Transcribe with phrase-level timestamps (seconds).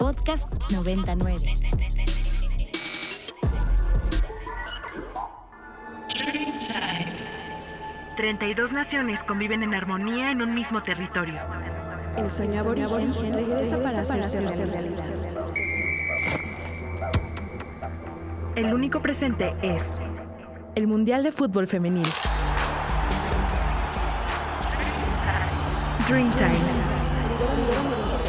[0.00, 1.36] Podcast 99.
[8.16, 11.38] Treinta y dos naciones conviven en armonía en un mismo territorio.
[12.16, 15.04] El sueño aborigen regresa para hacerse realidad.
[18.56, 19.98] El único presente es
[20.76, 22.08] el Mundial de Fútbol Femenil.
[26.08, 26.99] Dreamtime.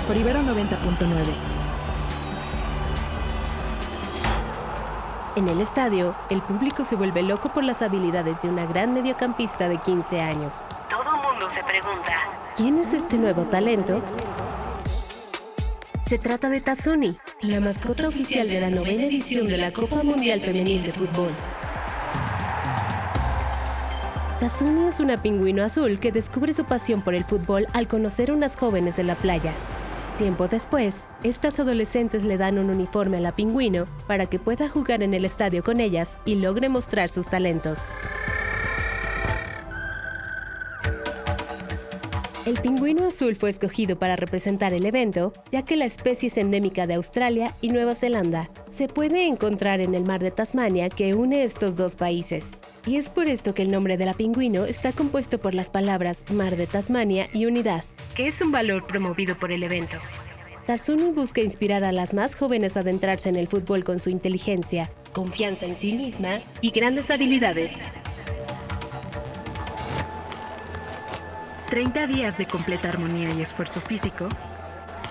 [0.08, 1.26] Por Ibero 90.9.
[5.38, 9.70] En el estadio, el público se vuelve loco por las habilidades de una gran mediocampista
[9.70, 10.66] de 15 años.
[10.90, 12.14] Todo mundo se pregunta.
[12.56, 14.02] ¿Quién es este nuevo talento?
[16.02, 20.42] Se trata de Tazuni, la mascota oficial de la novena edición de la Copa Mundial
[20.42, 21.32] Femenil de Fútbol.
[24.42, 28.56] Tazuni es una pingüino azul que descubre su pasión por el fútbol al conocer unas
[28.56, 29.54] jóvenes en la playa.
[30.18, 35.04] Tiempo después, estas adolescentes le dan un uniforme a la pingüino para que pueda jugar
[35.04, 37.82] en el estadio con ellas y logre mostrar sus talentos.
[42.52, 46.86] El pingüino azul fue escogido para representar el evento, ya que la especie es endémica
[46.86, 48.50] de Australia y Nueva Zelanda.
[48.68, 52.58] Se puede encontrar en el mar de Tasmania que une estos dos países.
[52.86, 56.26] Y es por esto que el nombre de la pingüino está compuesto por las palabras
[56.30, 57.86] mar de Tasmania y unidad,
[58.18, 59.96] que es un valor promovido por el evento.
[60.68, 64.92] Tazuni busca inspirar a las más jóvenes a adentrarse en el fútbol con su inteligencia,
[65.14, 67.72] confianza en sí misma y grandes habilidades.
[71.72, 74.28] 30 días de completa armonía y esfuerzo físico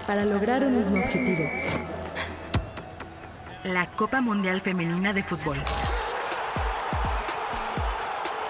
[0.06, 1.48] Para lograr un mismo objetivo.
[3.64, 5.56] la Copa Mundial Femenina de Fútbol.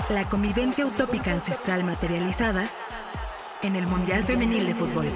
[0.09, 2.65] La convivencia utópica ancestral materializada
[3.63, 5.09] en el Mundial Femenil de Fútbol.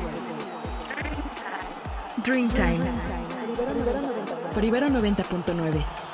[2.18, 2.92] Dreamtime.
[4.54, 6.13] Por Ibero 90.9.